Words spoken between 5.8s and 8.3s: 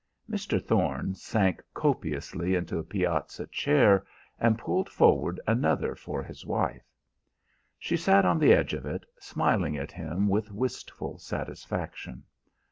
for his wife. She sat